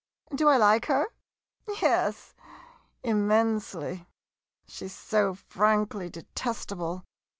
Do 0.33 0.49
I 0.49 0.57
like 0.57 0.87
her? 0.87 1.09
Yes, 1.79 2.33
immensely. 3.03 4.07
She 4.65 4.87
's 4.87 4.95
so 4.97 5.35
frankly 5.35 6.09
detestable. 6.09 7.05